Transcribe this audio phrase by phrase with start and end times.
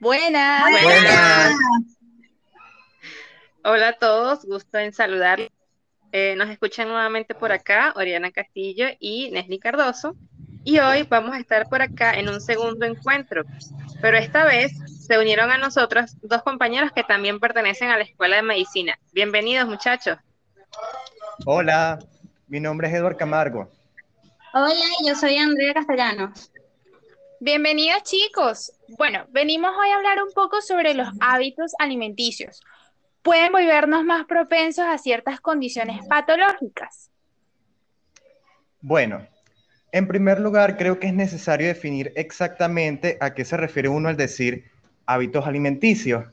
[0.00, 0.64] Buenas.
[0.82, 1.54] Buenas.
[3.62, 5.38] Hola a todos, gusto en saludar.
[6.10, 10.16] Eh, nos escuchan nuevamente por acá Oriana Castillo y Nesli Cardoso.
[10.64, 13.44] Y hoy vamos a estar por acá en un segundo encuentro,
[14.00, 14.72] pero esta vez
[15.06, 18.98] se unieron a nosotros dos compañeros que también pertenecen a la Escuela de Medicina.
[19.12, 20.18] Bienvenidos muchachos.
[21.46, 22.00] Hola,
[22.48, 23.70] mi nombre es Eduard Camargo.
[24.52, 26.50] Hola, yo soy Andrea Castellanos.
[27.40, 28.72] Bienvenidos chicos.
[28.98, 32.60] Bueno, venimos hoy a hablar un poco sobre los hábitos alimenticios.
[33.22, 37.12] Pueden volvernos más propensos a ciertas condiciones patológicas.
[38.80, 39.24] Bueno,
[39.92, 44.16] en primer lugar creo que es necesario definir exactamente a qué se refiere uno al
[44.16, 44.64] decir
[45.06, 46.24] hábitos alimenticios,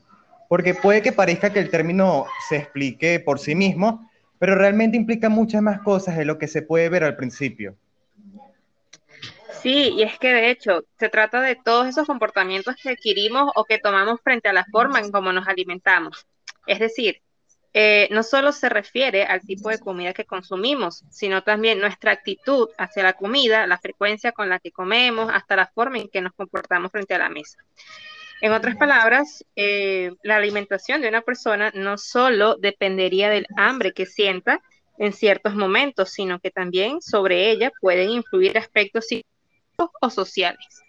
[0.48, 4.10] porque puede que parezca que el término se explique por sí mismo,
[4.40, 7.76] pero realmente implica muchas más cosas de lo que se puede ver al principio.
[9.66, 13.64] Sí, y es que de hecho se trata de todos esos comportamientos que adquirimos o
[13.64, 16.24] que tomamos frente a la forma en cómo nos alimentamos.
[16.68, 17.20] Es decir,
[17.72, 22.68] eh, no solo se refiere al tipo de comida que consumimos, sino también nuestra actitud
[22.78, 26.32] hacia la comida, la frecuencia con la que comemos, hasta la forma en que nos
[26.34, 27.58] comportamos frente a la mesa.
[28.42, 34.06] En otras palabras, eh, la alimentación de una persona no solo dependería del hambre que
[34.06, 34.60] sienta
[34.96, 39.35] en ciertos momentos, sino que también sobre ella pueden influir aspectos psicológicos
[39.78, 40.82] o sociales.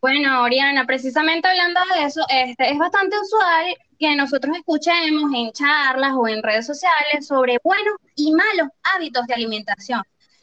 [0.00, 6.12] Bueno, Oriana, precisamente hablando de eso, este, es bastante usual que nosotros escuchemos en charlas
[6.14, 10.02] o en redes sociales sobre buenos y malos hábitos de alimentación.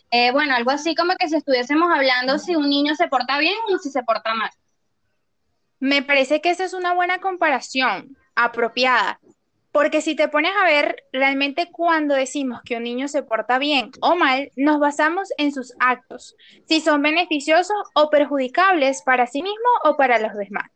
[0.09, 3.53] Eh, bueno, algo así como que si estuviésemos hablando si un niño se porta bien
[3.73, 4.49] o si se porta mal.
[5.79, 9.19] Me parece que esa es una buena comparación, apropiada,
[9.71, 13.91] porque si te pones a ver, realmente cuando decimos que un niño se porta bien
[14.01, 16.35] o mal, nos basamos en sus actos,
[16.67, 20.69] si son beneficiosos o perjudicables para sí mismo o para los demás.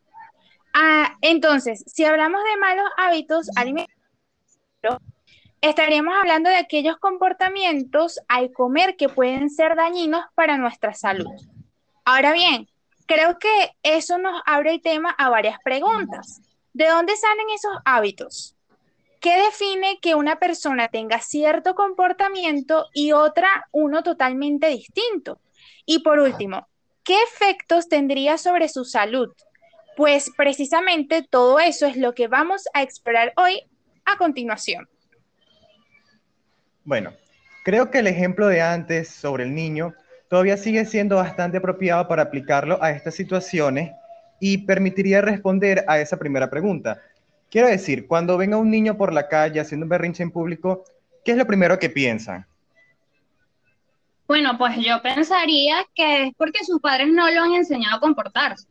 [0.72, 3.96] Ah, entonces, si hablamos de malos hábitos alimentarios,
[5.60, 11.32] estaríamos hablando de aquellos comportamientos al comer que pueden ser dañinos para nuestra salud.
[12.04, 12.68] Ahora bien,
[13.06, 16.40] creo que eso nos abre el tema a varias preguntas.
[16.72, 18.55] ¿De dónde salen esos hábitos?
[19.20, 25.40] ¿Qué define que una persona tenga cierto comportamiento y otra uno totalmente distinto?
[25.84, 26.68] Y por último,
[27.02, 29.32] ¿qué efectos tendría sobre su salud?
[29.96, 33.62] Pues precisamente todo eso es lo que vamos a explorar hoy
[34.04, 34.88] a continuación.
[36.84, 37.12] Bueno,
[37.64, 39.94] creo que el ejemplo de antes sobre el niño
[40.28, 43.92] todavía sigue siendo bastante apropiado para aplicarlo a estas situaciones
[44.38, 47.00] y permitiría responder a esa primera pregunta.
[47.50, 50.84] Quiero decir, cuando venga un niño por la calle haciendo un berrinche en público,
[51.24, 52.46] ¿qué es lo primero que piensan?
[54.26, 58.66] Bueno, pues yo pensaría que es porque sus padres no lo han enseñado a comportarse.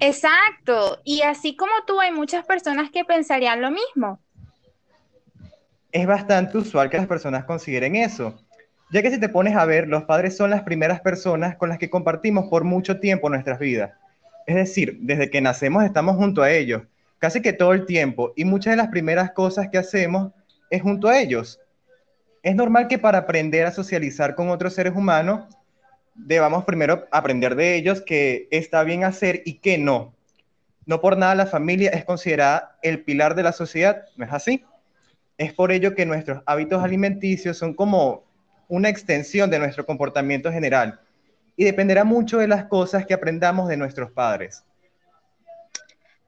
[0.00, 4.20] Exacto, y así como tú hay muchas personas que pensarían lo mismo.
[5.92, 8.38] Es bastante usual que las personas consideren eso,
[8.90, 11.78] ya que si te pones a ver, los padres son las primeras personas con las
[11.78, 13.92] que compartimos por mucho tiempo nuestras vidas.
[14.46, 16.82] Es decir, desde que nacemos estamos junto a ellos,
[17.18, 20.32] casi que todo el tiempo, y muchas de las primeras cosas que hacemos
[20.70, 21.60] es junto a ellos.
[22.42, 25.44] Es normal que para aprender a socializar con otros seres humanos,
[26.14, 30.14] debamos primero aprender de ellos qué está bien hacer y qué no.
[30.84, 34.64] No por nada la familia es considerada el pilar de la sociedad, ¿no es así?
[35.36, 38.24] Es por ello que nuestros hábitos alimenticios son como
[38.68, 41.00] una extensión de nuestro comportamiento general
[41.56, 44.64] y dependerá mucho de las cosas que aprendamos de nuestros padres.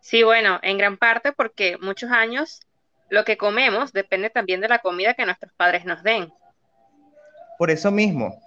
[0.08, 2.60] Sí, bueno, en gran parte porque muchos años
[3.10, 6.32] lo que comemos depende también de la comida que nuestros padres nos den.
[7.58, 8.41] Por eso mismo,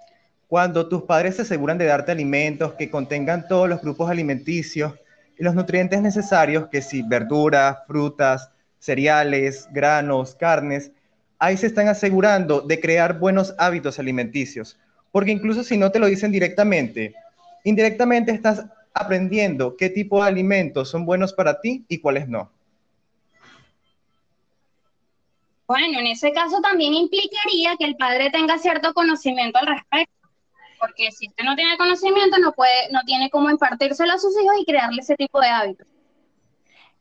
[0.48, 4.94] cuando tus padres se aseguran de darte alimentos que contengan todos los grupos alimenticios
[5.38, 8.50] y los nutrientes necesarios, que si verduras, frutas,
[8.80, 10.90] cereales, granos, carnes,
[11.38, 14.80] ahí se están asegurando de crear buenos hábitos alimenticios.
[15.12, 17.14] Porque incluso si no te lo dicen directamente,
[17.62, 18.64] indirectamente estás
[18.94, 22.50] aprendiendo qué tipo de alimentos son buenos para ti y cuáles no.
[25.66, 30.28] Bueno, en ese caso también implicaría que el padre tenga cierto conocimiento al respecto,
[30.78, 34.54] porque si usted no tiene conocimiento, no puede, no tiene cómo impartírselo a sus hijos
[34.60, 35.86] y crearle ese tipo de hábitos.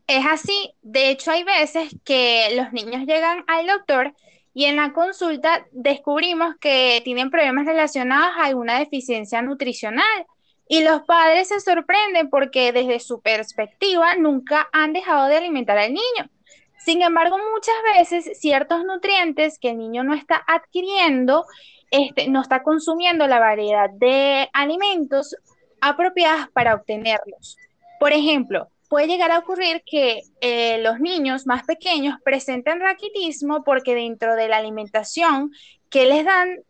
[0.07, 4.13] Es así, de hecho hay veces que los niños llegan al doctor
[4.53, 10.25] y en la consulta descubrimos que tienen problemas relacionados a alguna deficiencia nutricional
[10.71, 15.89] y los padres se sorprenden porque desde su perspectiva nunca han dejado de alimentar al
[15.89, 16.29] niño.
[16.77, 21.45] Sin embargo, muchas veces ciertos nutrientes que el niño no está adquiriendo
[21.91, 25.35] este, no está consumiendo la variedad de alimentos
[25.81, 27.57] apropiadas para obtenerlos.
[27.99, 33.93] Por ejemplo, puede llegar a ocurrir que eh, los niños más pequeños presenten raquitismo porque
[33.93, 35.51] dentro de la alimentación
[35.89, 36.61] que les dan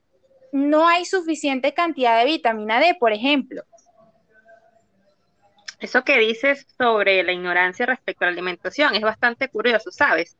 [0.51, 3.61] no hay suficiente cantidad de vitamina D, por ejemplo.
[5.81, 10.37] Eso que dices sobre la ignorancia respecto a la alimentación es bastante curioso, ¿sabes?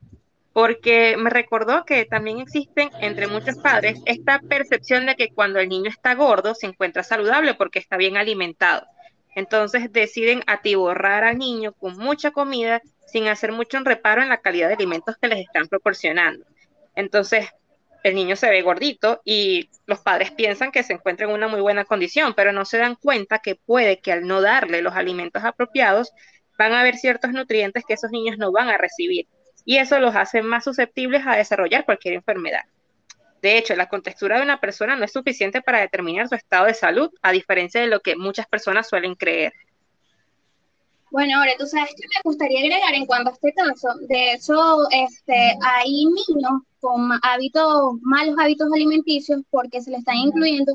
[0.52, 5.68] Porque me recordó que también existen entre muchos padres esta percepción de que cuando el
[5.68, 8.86] niño está gordo se encuentra saludable porque está bien alimentado.
[9.34, 14.68] Entonces deciden atiborrar al niño con mucha comida sin hacer mucho reparo en la calidad
[14.68, 16.46] de alimentos que les están proporcionando.
[16.94, 17.48] Entonces,
[18.02, 21.60] el niño se ve gordito y los padres piensan que se encuentra en una muy
[21.60, 25.44] buena condición, pero no se dan cuenta que puede que al no darle los alimentos
[25.44, 26.12] apropiados
[26.58, 29.26] van a haber ciertos nutrientes que esos niños no van a recibir
[29.64, 32.62] y eso los hace más susceptibles a desarrollar cualquier enfermedad.
[33.40, 36.74] De hecho, la contextura de una persona no es suficiente para determinar su estado de
[36.74, 39.52] salud, a diferencia de lo que muchas personas suelen creer.
[41.10, 43.88] Bueno, ahora tú sabes que me gustaría agregar en cuanto a este caso.
[44.08, 50.72] De hecho, este, hay niños con hábitos, malos hábitos alimenticios porque se le están incluyendo,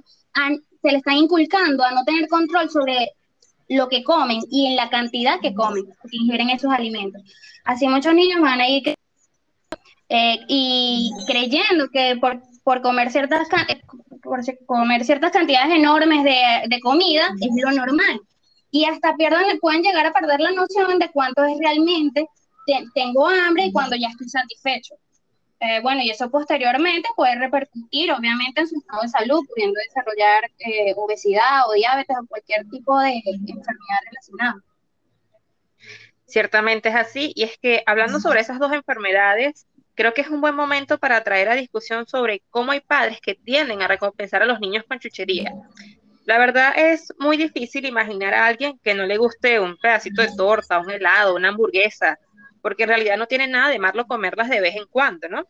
[0.82, 3.12] se le están inculcando a no tener control sobre
[3.68, 7.22] lo que comen y en la cantidad que comen, que ingieren esos alimentos.
[7.66, 8.96] Así muchos niños van a ir
[10.08, 13.46] eh, y creyendo que por, por comer ciertas
[14.24, 16.38] por comer ciertas cantidades enormes de,
[16.70, 18.22] de comida es lo normal.
[18.72, 22.28] Y hasta pierdan, pueden llegar a perder la noción de cuánto es realmente
[22.94, 24.96] tengo hambre y cuando ya estoy satisfecho.
[25.60, 30.44] Eh, bueno, y eso posteriormente puede repercutir obviamente en su estado de salud, pudiendo desarrollar
[30.60, 34.64] eh, obesidad o diabetes o cualquier tipo de enfermedad relacionada.
[36.26, 39.66] Ciertamente es así, y es que hablando sobre esas dos enfermedades,
[39.96, 43.34] creo que es un buen momento para traer a discusión sobre cómo hay padres que
[43.34, 45.54] tienden a recompensar a los niños con chuchería.
[46.26, 50.36] La verdad es muy difícil imaginar a alguien que no le guste un pedacito de
[50.36, 52.20] torta, un helado, una hamburguesa,
[52.68, 55.48] porque en realidad no tiene nada de malo comerlas de vez en cuando, ¿no?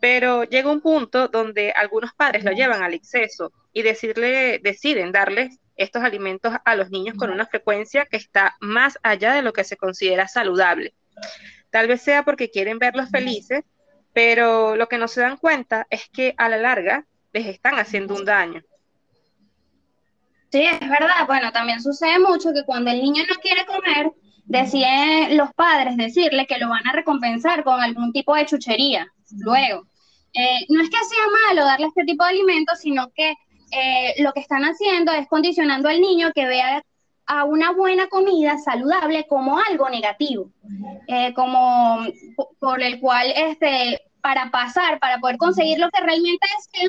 [0.00, 5.60] Pero llega un punto donde algunos padres lo llevan al exceso y decirle, deciden darles
[5.76, 9.62] estos alimentos a los niños con una frecuencia que está más allá de lo que
[9.62, 10.92] se considera saludable.
[11.70, 13.62] Tal vez sea porque quieren verlos felices,
[14.12, 18.16] pero lo que no se dan cuenta es que a la larga les están haciendo
[18.16, 18.60] un daño.
[20.50, 21.28] Sí, es verdad.
[21.28, 24.10] Bueno, también sucede mucho que cuando el niño no quiere comer,
[24.46, 29.06] deciden los padres decirle que lo van a recompensar con algún tipo de chuchería.
[29.38, 29.86] Luego,
[30.32, 33.34] eh, no es que sea malo darle este tipo de alimentos, sino que
[33.72, 36.82] eh, lo que están haciendo es condicionando al niño que vea
[37.26, 40.52] a una buena comida saludable como algo negativo,
[41.08, 41.98] eh, como
[42.60, 46.88] por el cual, este, para pasar, para poder conseguir lo que realmente es,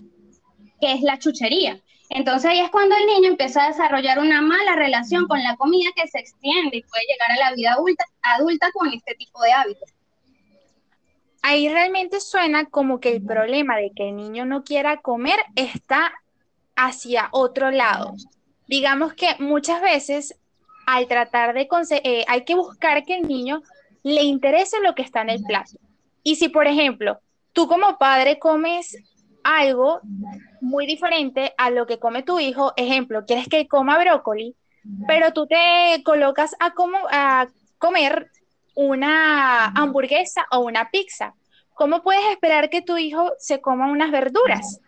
[0.80, 1.81] que es la chuchería.
[2.09, 5.89] Entonces ahí es cuando el niño empieza a desarrollar una mala relación con la comida
[5.95, 9.51] que se extiende y puede llegar a la vida adulta, adulta con este tipo de
[9.51, 9.94] hábitos.
[11.42, 16.13] Ahí realmente suena como que el problema de que el niño no quiera comer está
[16.75, 18.13] hacia otro lado.
[18.68, 20.36] Digamos que muchas veces
[20.86, 21.68] al tratar de
[22.03, 23.62] eh, hay que buscar que el niño
[24.03, 25.77] le interese lo que está en el plato.
[26.24, 27.19] Y si, por ejemplo,
[27.51, 28.98] tú como padre comes
[29.48, 30.02] algo
[30.60, 32.74] muy diferente a lo que come tu hijo.
[32.76, 34.56] Ejemplo, quieres que coma brócoli,
[35.08, 38.30] pero tú te colocas a, como, a comer
[38.75, 41.34] una hamburguesa o una pizza.
[41.74, 44.82] ¿Cómo puedes esperar que tu hijo se coma unas verduras?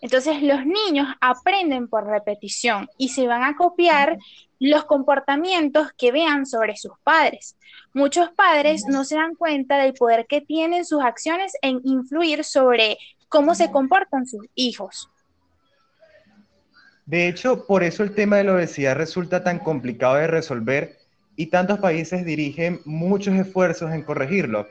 [0.00, 4.18] Entonces los niños aprenden por repetición y se van a copiar
[4.58, 7.56] los comportamientos que vean sobre sus padres.
[7.92, 12.98] Muchos padres no se dan cuenta del poder que tienen sus acciones en influir sobre
[13.30, 15.08] cómo se comportan sus hijos.
[17.06, 20.98] De hecho, por eso el tema de la obesidad resulta tan complicado de resolver
[21.36, 24.68] y tantos países dirigen muchos esfuerzos en corregirlo.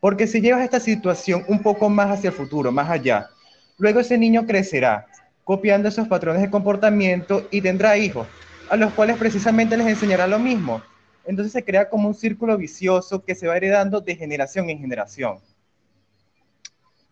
[0.00, 3.30] Porque si llevas esta situación un poco más hacia el futuro, más allá,
[3.78, 5.06] luego ese niño crecerá
[5.44, 8.26] copiando esos patrones de comportamiento y tendrá hijos,
[8.68, 10.82] a los cuales precisamente les enseñará lo mismo.
[11.24, 15.38] Entonces se crea como un círculo vicioso que se va heredando de generación en generación.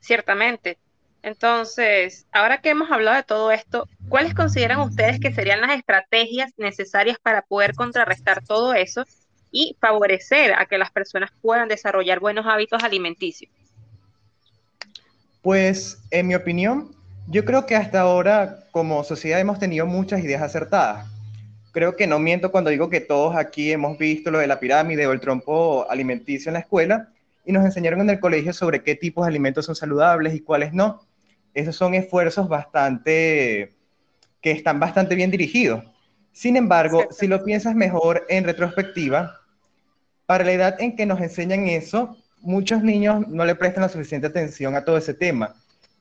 [0.01, 0.79] Ciertamente.
[1.23, 6.53] Entonces, ahora que hemos hablado de todo esto, ¿cuáles consideran ustedes que serían las estrategias
[6.57, 9.05] necesarias para poder contrarrestar todo eso
[9.51, 13.51] y favorecer a que las personas puedan desarrollar buenos hábitos alimenticios?
[15.43, 16.95] Pues, en mi opinión,
[17.27, 21.07] yo creo que hasta ahora como sociedad hemos tenido muchas ideas acertadas.
[21.73, 25.07] Creo que no miento cuando digo que todos aquí hemos visto lo de la pirámide
[25.07, 27.09] o el trompo alimenticio en la escuela
[27.45, 30.73] y nos enseñaron en el colegio sobre qué tipos de alimentos son saludables y cuáles
[30.73, 31.08] no
[31.55, 33.75] esos son esfuerzos bastante,
[34.41, 35.85] que están bastante bien dirigidos.
[36.33, 39.41] Sin embargo, si lo piensas mejor en retrospectiva,
[40.27, 44.27] para la edad en que nos enseñan eso, muchos niños no le prestan la suficiente
[44.27, 45.55] atención a todo ese tema.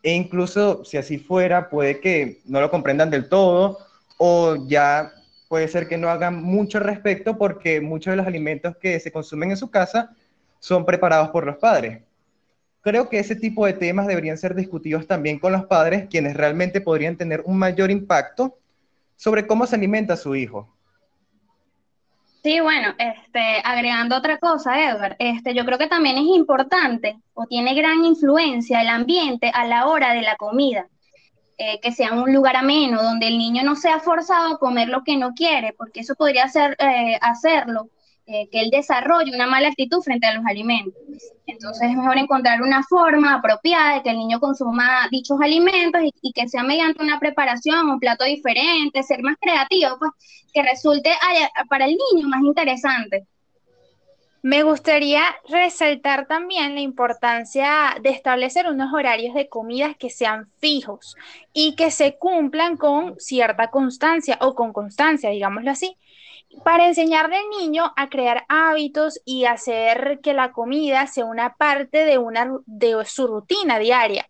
[0.04, 3.80] E incluso si así fuera, puede que no lo comprendan del todo
[4.18, 5.12] o ya
[5.48, 9.12] puede ser que no hagan mucho al respecto porque muchos de los alimentos que se
[9.12, 10.12] consumen en su casa
[10.60, 12.02] son preparados por los padres.
[12.88, 16.80] Creo que ese tipo de temas deberían ser discutidos también con los padres, quienes realmente
[16.80, 18.60] podrían tener un mayor impacto
[19.18, 20.74] sobre cómo se alimenta su hijo.
[22.42, 27.46] Sí, bueno, este, agregando otra cosa, Edward, este, yo creo que también es importante o
[27.46, 30.88] tiene gran influencia el ambiente a la hora de la comida,
[31.58, 35.04] eh, que sea un lugar ameno, donde el niño no sea forzado a comer lo
[35.04, 37.90] que no quiere, porque eso podría eh, hacerlo
[38.30, 40.94] eh, que él desarrolle una mala actitud frente a los alimentos.
[41.46, 46.34] Entonces es mejor encontrar una forma apropiada de que el niño consuma dichos alimentos y,
[46.34, 50.12] que sea mediante una preparación, un plato diferente, ser más creativo, pues
[50.54, 51.10] que resulte
[51.70, 53.26] para el niño más interesante.
[54.42, 61.16] Me gustaría resaltar también la importancia de establecer unos horarios de comidas que sean fijos
[61.54, 65.98] y que se cumplan con cierta constancia o con constancia, digámoslo así,
[66.64, 72.06] para enseñarle al niño a crear hábitos y hacer que la comida sea una parte
[72.06, 74.28] de, una, de su rutina diaria,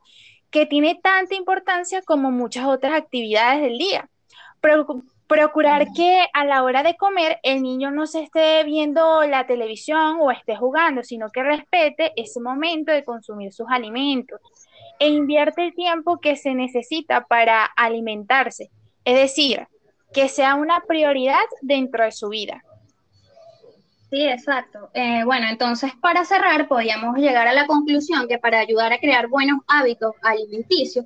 [0.50, 4.10] que tiene tanta importancia como muchas otras actividades del día.
[5.28, 10.18] procurar que a la hora de comer el niño no se esté viendo la televisión
[10.22, 14.40] o esté jugando, sino que respete ese momento de consumir sus alimentos
[15.00, 18.70] e invierte el tiempo que se necesita para alimentarse.
[19.04, 19.68] Es decir,
[20.14, 22.64] que sea una prioridad dentro de su vida.
[24.10, 24.90] Sí, exacto.
[24.94, 29.28] Eh, bueno, entonces para cerrar, podríamos llegar a la conclusión que para ayudar a crear
[29.28, 31.06] buenos hábitos alimenticios,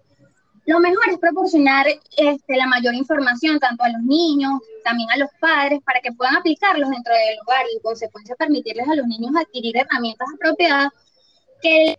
[0.65, 5.29] lo mejor es proporcionar este, la mayor información tanto a los niños, también a los
[5.39, 9.31] padres, para que puedan aplicarlos dentro del hogar y en consecuencia permitirles a los niños
[9.36, 10.91] adquirir herramientas apropiadas
[11.62, 11.98] que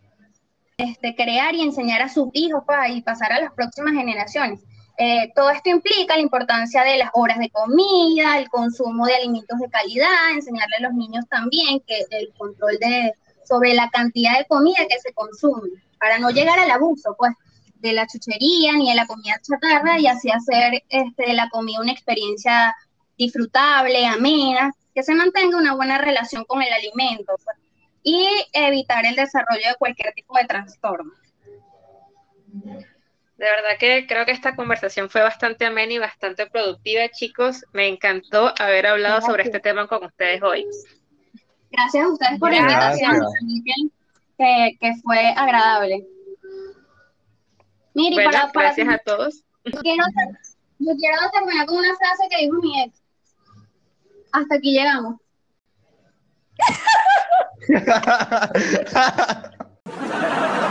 [0.76, 4.60] este, crear y enseñar a sus hijos para, y pasar a las próximas generaciones.
[4.98, 9.58] Eh, todo esto implica la importancia de las horas de comida, el consumo de alimentos
[9.58, 14.46] de calidad, enseñarle a los niños también que el control de, sobre la cantidad de
[14.46, 17.32] comida que se consume, para no llegar al abuso, pues,
[17.76, 21.80] de la chuchería ni de la comida chatarra y así hacer este, de la comida
[21.80, 22.74] una experiencia
[23.18, 27.56] disfrutable, amena, que se mantenga una buena relación con el alimento pues,
[28.02, 31.12] y evitar el desarrollo de cualquier tipo de trastorno.
[33.42, 37.64] De verdad que creo que esta conversación fue bastante amena y bastante productiva, chicos.
[37.72, 40.64] Me encantó haber hablado sobre este tema con ustedes hoy.
[41.72, 43.20] Gracias a ustedes por la invitación,
[44.38, 46.06] que, que, fue agradable.
[47.94, 49.42] Miri, para, gracias a todos.
[49.64, 50.04] Yo quiero,
[50.78, 53.02] yo quiero terminar con una frase que dijo mi ex.
[54.30, 55.16] Hasta aquí llegamos.